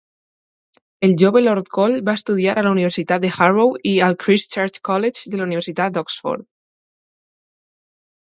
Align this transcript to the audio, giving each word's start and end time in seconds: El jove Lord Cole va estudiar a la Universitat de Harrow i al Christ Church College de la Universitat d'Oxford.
El 1.07 1.11
jove 1.21 1.41
Lord 1.41 1.67
Cole 1.77 1.99
va 2.07 2.15
estudiar 2.19 2.55
a 2.55 2.63
la 2.67 2.71
Universitat 2.75 3.21
de 3.25 3.31
Harrow 3.35 3.75
i 3.89 3.91
al 4.07 4.17
Christ 4.23 4.57
Church 4.57 4.79
College 4.89 5.33
de 5.35 5.41
la 5.43 5.47
Universitat 5.49 5.95
d'Oxford. 5.99 6.47